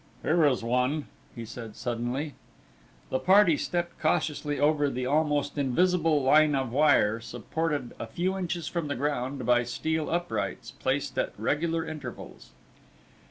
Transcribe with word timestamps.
"Here 0.23 0.47
is 0.47 0.63
one," 0.63 1.05
he 1.35 1.45
said, 1.45 1.75
suddenly. 1.75 2.33
The 3.11 3.19
party 3.19 3.55
stepped 3.55 3.99
cautiously 3.99 4.59
over 4.59 4.89
the 4.89 5.05
almost 5.05 5.59
invisible 5.59 6.23
line 6.23 6.55
of 6.55 6.71
wire, 6.71 7.19
supported 7.19 7.93
a 7.99 8.07
few 8.07 8.35
inches 8.35 8.67
from 8.67 8.87
the 8.87 8.95
ground 8.95 9.45
by 9.45 9.61
steel 9.63 10.09
uprights, 10.09 10.71
placed 10.71 11.19
at 11.19 11.33
regular 11.37 11.85
intervals. 11.85 12.49